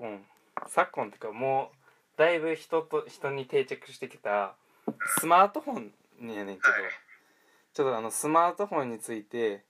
[0.00, 0.24] 今
[0.68, 1.70] 昨今っていうかも
[2.16, 4.54] うだいぶ人と人に定着してきた
[5.18, 6.82] スマートフォンにやねんけど、はい。
[7.72, 9.62] ちょっとあのスマートフォンについて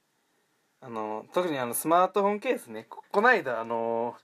[0.80, 4.14] あの特にあのスマートフォンケースねここないだあの、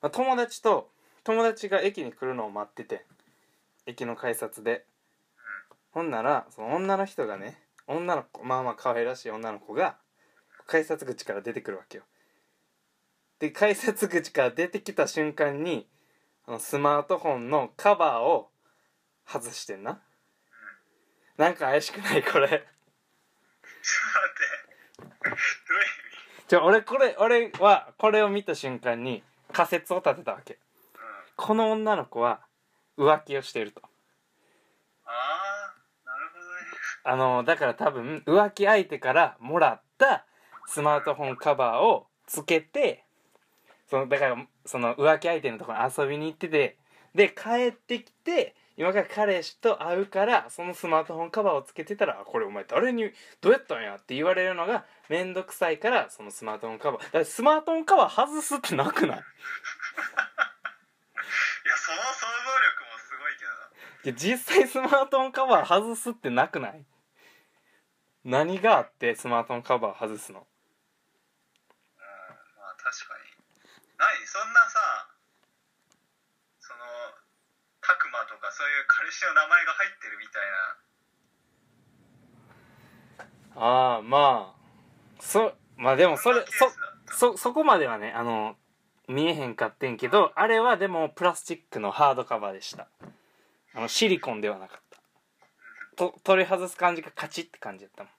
[0.00, 0.90] まあ、友達と
[1.24, 3.04] 友達が駅に来るのを待ってて
[3.86, 4.84] 駅の改札で。
[5.92, 9.96] ほんならその女の人がね女の子まあまあ可愛らしい女の子が
[10.66, 12.04] 改札口から出てくるわけよ
[13.42, 15.88] で改札口から出てきた瞬間に
[16.46, 18.50] あのスマートフォンのカバーを
[19.26, 20.00] 外してんな。
[21.36, 22.46] なんか怪しくないこれ。
[22.48, 22.60] ちょっと
[25.02, 25.26] 待って。
[25.26, 25.88] どういう意
[26.38, 26.46] 味？
[26.46, 30.54] じゃあ俺これ俺はこれを見た瞬間に仮説を立てたわけ。
[30.54, 30.60] うん
[31.34, 32.42] この女の子は
[32.96, 33.82] 浮気をしていると。
[35.04, 35.74] ああ
[36.06, 36.62] なるほどね。
[37.02, 40.26] あのだから多分浮気相手からもらった
[40.68, 43.04] スマートフォンカバーをつけて
[43.92, 46.78] そのだからその浮気相手のところに遊びに行ってて
[47.14, 53.10] で帰ってきて今から彼氏と会うからそのスマートフォンカバーをつけてたらあこれお前誰に
[53.42, 57.02] どうやったんやって言われるのが面倒くさいからそのスマートフォンカバー。
[57.02, 59.18] だからスマートフォンカバー外すってなくない？
[59.18, 59.22] いや
[61.76, 64.16] その想像力もすごいけどな。
[64.18, 66.82] 実際スマートフォンカバー外すってなくない？
[68.24, 70.38] 何があってスマートフォンカバー外すの？
[70.38, 70.44] うん
[71.98, 72.06] ま
[72.64, 73.20] あ確かに
[73.98, 75.08] 何そんなさ
[76.60, 76.80] その
[77.80, 80.42] タクマとかそういう彼氏の名前が入ってるみたい
[83.56, 83.64] な。
[83.64, 84.62] ああまあ
[85.20, 86.70] そまあでもそれそ
[87.32, 88.56] そそこまではねあの
[89.08, 92.88] 見えへんかってんけどあれはでもプラスチックのハードカバーでした。
[93.74, 94.98] あのシリコンではなかった。
[95.96, 98.12] と取り外す感じがカチッって感じやったもん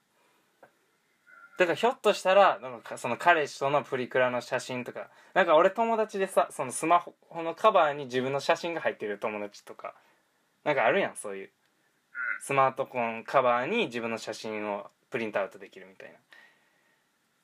[1.58, 9.94] だからひょっとしたらなんかその彼氏とのプリクラの写真とかなんか俺友達でさそのスマホのカバーに自分の写真が入ってる友達とか
[10.64, 11.50] なんかあるやんそういう。
[12.40, 16.18] スマートフォンカバーに自分の写真をプリントアウトできるみたいな。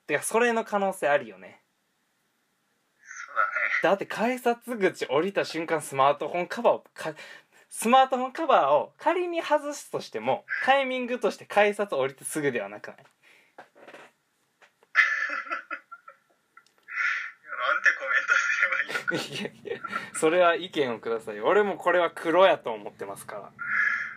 [0.07, 1.61] てかそれの可能性あるよね。
[3.83, 7.15] だって改札口降りた瞬間スマートフォンカバーをか
[7.71, 13.05] スマートフォンカバーを仮に外すとしてもタイミングとして改札降りてすぐではなくないいや
[17.57, 19.00] なんてコメントすればいいのかいやいや
[20.15, 21.41] それは意見をください。
[21.41, 23.53] 俺もこれは黒やと思ってますから。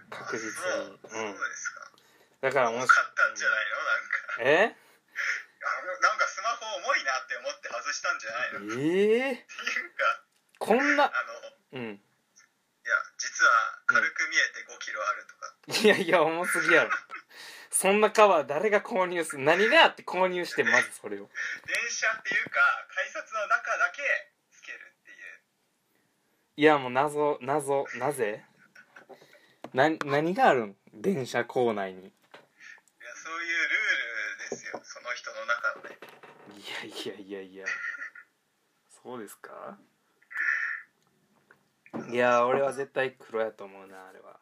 [0.09, 0.53] 確実に。
[0.53, 1.33] そううん。
[1.33, 1.91] ですか
[2.41, 3.75] だからもし重かったんじゃないの？
[3.75, 4.17] なんか。
[4.39, 4.75] え？
[6.01, 8.59] なんかスマホ重いなって思って外したんじゃないの？
[8.59, 9.37] ってええいう
[9.95, 10.23] か。
[10.59, 11.11] こんなあ
[11.73, 11.91] のうん。
[11.93, 11.99] い
[12.85, 13.51] や実は
[13.85, 16.91] 軽く見えて5キロあるとか、いやいや重すぎやろ。
[17.71, 21.29] そんなカバー誰が購入する何があって購入してまずそれを。
[21.65, 22.59] 電車っていうか
[22.93, 24.01] 改札の中だけ
[26.55, 28.43] いやもう謎謎なぜ？
[29.73, 30.75] な何があるん？
[30.93, 31.99] 電車構内に。
[31.99, 32.11] いや
[33.15, 34.79] そういうルールですよ。
[34.83, 35.97] その人の中のね。
[36.55, 36.61] い
[37.09, 37.65] やいやいやいや。
[39.03, 39.77] そうですか？
[42.11, 44.39] いや俺は絶対黒やと思うなあれは